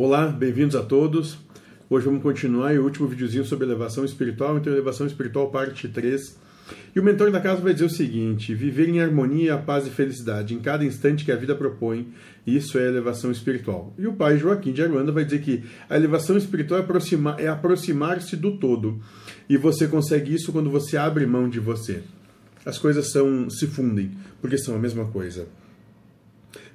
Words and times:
Olá, 0.00 0.28
bem-vindos 0.28 0.76
a 0.76 0.82
todos. 0.84 1.38
Hoje 1.90 2.06
vamos 2.06 2.22
continuar 2.22 2.72
o 2.78 2.84
último 2.84 3.08
videozinho 3.08 3.44
sobre 3.44 3.66
elevação 3.66 4.04
espiritual, 4.04 4.56
então 4.56 4.72
elevação 4.72 5.08
espiritual 5.08 5.50
parte 5.50 5.88
3. 5.88 6.38
E 6.94 7.00
o 7.00 7.02
mentor 7.02 7.32
da 7.32 7.40
casa 7.40 7.60
vai 7.60 7.72
dizer 7.72 7.86
o 7.86 7.90
seguinte: 7.90 8.54
viver 8.54 8.88
em 8.88 9.00
harmonia, 9.00 9.58
paz 9.58 9.88
e 9.88 9.90
felicidade 9.90 10.54
em 10.54 10.60
cada 10.60 10.84
instante 10.84 11.24
que 11.24 11.32
a 11.32 11.36
vida 11.36 11.52
propõe, 11.52 12.12
isso 12.46 12.78
é 12.78 12.86
elevação 12.86 13.32
espiritual. 13.32 13.92
E 13.98 14.06
o 14.06 14.12
pai 14.12 14.38
Joaquim 14.38 14.72
de 14.72 14.84
Aruanda 14.84 15.10
vai 15.10 15.24
dizer 15.24 15.40
que 15.40 15.64
a 15.90 15.96
elevação 15.96 16.36
espiritual 16.36 16.78
é 16.78 16.84
aproximar-se 16.84 17.42
é 17.42 17.48
aproximar 17.48 18.20
do 18.20 18.56
todo. 18.56 19.00
E 19.48 19.56
você 19.56 19.88
consegue 19.88 20.32
isso 20.32 20.52
quando 20.52 20.70
você 20.70 20.96
abre 20.96 21.26
mão 21.26 21.48
de 21.48 21.58
você. 21.58 22.04
As 22.64 22.78
coisas 22.78 23.10
são 23.10 23.50
se 23.50 23.66
fundem, 23.66 24.12
porque 24.40 24.58
são 24.58 24.76
a 24.76 24.78
mesma 24.78 25.06
coisa. 25.06 25.48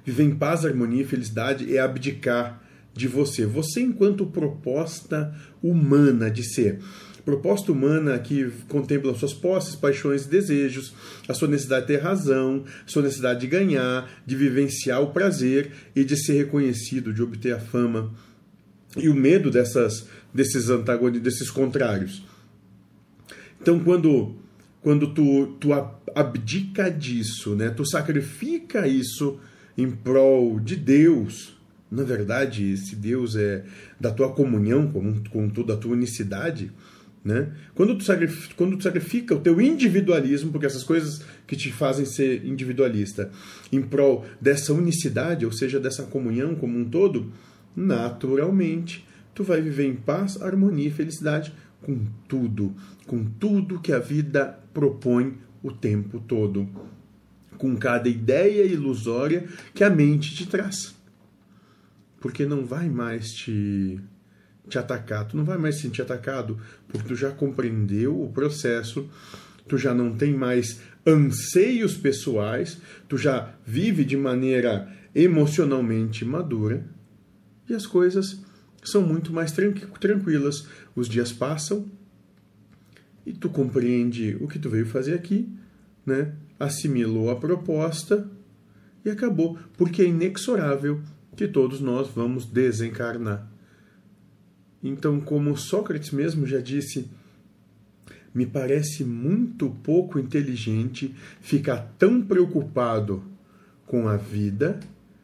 Viver 0.04 0.24
em 0.24 0.36
paz, 0.36 0.66
harmonia 0.66 1.00
e 1.00 1.06
felicidade 1.06 1.74
é 1.74 1.80
abdicar 1.80 2.62
de 2.94 3.08
você. 3.08 3.44
Você, 3.44 3.80
enquanto 3.80 4.24
proposta 4.24 5.34
humana 5.62 6.30
de 6.30 6.42
ser. 6.42 6.78
Proposta 7.24 7.72
humana 7.72 8.18
que 8.18 8.50
contempla 8.68 9.14
suas 9.14 9.32
posses, 9.32 9.74
paixões 9.74 10.24
e 10.24 10.28
desejos, 10.28 10.94
a 11.26 11.32
sua 11.32 11.48
necessidade 11.48 11.86
de 11.86 11.94
ter 11.94 12.02
razão, 12.02 12.64
a 12.86 12.88
sua 12.88 13.02
necessidade 13.02 13.40
de 13.40 13.46
ganhar, 13.46 14.10
de 14.26 14.36
vivenciar 14.36 15.02
o 15.02 15.10
prazer 15.10 15.72
e 15.96 16.04
de 16.04 16.16
ser 16.16 16.34
reconhecido, 16.34 17.12
de 17.14 17.22
obter 17.22 17.54
a 17.54 17.58
fama. 17.58 18.12
E 18.96 19.08
o 19.08 19.14
medo 19.14 19.50
dessas, 19.50 20.06
desses 20.32 20.68
antagonistas, 20.68 21.22
desses 21.22 21.50
contrários. 21.50 22.22
Então, 23.60 23.80
quando, 23.80 24.36
quando 24.82 25.14
tu, 25.14 25.56
tu 25.58 25.70
abdica 26.14 26.90
disso, 26.90 27.56
né? 27.56 27.70
tu 27.70 27.86
sacrifica 27.86 28.86
isso 28.86 29.40
em 29.76 29.90
prol 29.90 30.60
de 30.60 30.76
Deus, 30.76 31.56
na 31.94 32.02
verdade, 32.02 32.72
esse 32.72 32.96
Deus 32.96 33.36
é 33.36 33.64
da 34.00 34.10
tua 34.10 34.32
comunhão 34.32 34.90
com, 34.90 35.22
com 35.30 35.48
toda 35.48 35.74
a 35.74 35.76
tua 35.76 35.92
unicidade, 35.92 36.72
né? 37.24 37.52
Quando 37.74 37.96
tu, 37.96 38.04
quando 38.56 38.76
tu 38.76 38.82
sacrifica 38.82 39.34
o 39.34 39.40
teu 39.40 39.60
individualismo, 39.60 40.50
porque 40.50 40.66
essas 40.66 40.82
coisas 40.82 41.22
que 41.46 41.56
te 41.56 41.72
fazem 41.72 42.04
ser 42.04 42.44
individualista, 42.44 43.30
em 43.72 43.80
prol 43.80 44.26
dessa 44.40 44.74
unicidade, 44.74 45.46
ou 45.46 45.52
seja, 45.52 45.80
dessa 45.80 46.02
comunhão 46.02 46.54
como 46.54 46.78
um 46.78 46.84
todo, 46.84 47.32
naturalmente 47.74 49.06
tu 49.34 49.42
vai 49.42 49.62
viver 49.62 49.86
em 49.86 49.94
paz, 49.94 50.40
harmonia 50.42 50.88
e 50.88 50.92
felicidade 50.92 51.54
com 51.80 52.04
tudo, 52.28 52.74
com 53.06 53.24
tudo 53.24 53.80
que 53.80 53.92
a 53.92 53.98
vida 53.98 54.58
propõe 54.74 55.38
o 55.62 55.72
tempo 55.72 56.20
todo, 56.20 56.68
com 57.56 57.74
cada 57.76 58.08
ideia 58.08 58.64
ilusória 58.64 59.46
que 59.72 59.82
a 59.82 59.88
mente 59.88 60.34
te 60.34 60.46
traz 60.46 60.94
porque 62.24 62.46
não 62.46 62.64
vai 62.64 62.88
mais 62.88 63.34
te, 63.34 64.00
te 64.66 64.78
atacar, 64.78 65.28
tu 65.28 65.36
não 65.36 65.44
vai 65.44 65.58
mais 65.58 65.74
se 65.74 65.82
sentir 65.82 66.00
atacado, 66.00 66.58
porque 66.88 67.06
tu 67.06 67.14
já 67.14 67.30
compreendeu 67.30 68.18
o 68.18 68.32
processo, 68.32 69.10
tu 69.68 69.76
já 69.76 69.92
não 69.92 70.16
tem 70.16 70.32
mais 70.32 70.80
anseios 71.06 71.98
pessoais, 71.98 72.80
tu 73.10 73.18
já 73.18 73.52
vive 73.66 74.06
de 74.06 74.16
maneira 74.16 74.90
emocionalmente 75.14 76.24
madura 76.24 76.86
e 77.68 77.74
as 77.74 77.86
coisas 77.86 78.42
são 78.82 79.02
muito 79.02 79.30
mais 79.30 79.52
tranquilas. 80.00 80.66
Os 80.96 81.10
dias 81.10 81.30
passam 81.30 81.92
e 83.26 83.34
tu 83.34 83.50
compreende 83.50 84.38
o 84.40 84.48
que 84.48 84.58
tu 84.58 84.70
veio 84.70 84.86
fazer 84.86 85.12
aqui, 85.12 85.46
né? 86.06 86.32
assimilou 86.58 87.28
a 87.28 87.36
proposta 87.36 88.26
e 89.04 89.10
acabou, 89.10 89.58
porque 89.76 90.00
é 90.00 90.06
inexorável 90.06 91.02
que 91.36 91.48
todos 91.48 91.80
nós 91.80 92.08
vamos 92.08 92.46
desencarnar. 92.46 93.50
Então, 94.82 95.20
como 95.20 95.56
Sócrates 95.56 96.10
mesmo 96.10 96.46
já 96.46 96.60
disse, 96.60 97.08
me 98.34 98.44
parece 98.44 99.04
muito 99.04 99.70
pouco 99.70 100.18
inteligente 100.18 101.14
ficar 101.40 101.94
tão 101.98 102.20
preocupado 102.20 103.24
com 103.86 104.08
a 104.08 104.16
vida 104.16 104.80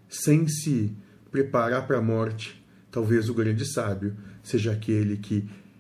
sem 0.09 0.49
se 0.49 0.93
preparar 1.31 1.87
para 1.87 1.99
a 1.99 2.03
morte. 2.03 2.65
Talvez 2.91 3.29
o 3.29 3.35
grande 3.35 3.65
sábio 3.65 4.17
seja 4.43 4.73
aquele 4.73 5.17
que 5.17 5.49